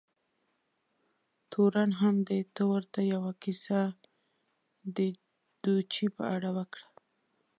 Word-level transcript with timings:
تورن 1.51 1.91
هم 2.01 2.15
دې 2.29 2.39
ته 2.55 2.63
ورته 2.71 2.99
یوه 3.13 3.31
کیسه 3.43 3.81
د 4.95 4.97
ډوچي 5.61 6.07
په 6.15 6.23
اړه 6.35 6.49
وکړه. 6.57 6.87